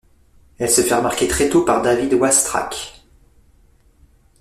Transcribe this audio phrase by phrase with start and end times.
[0.57, 3.03] Elle se fait remarquer très tôt par David Oistrakh.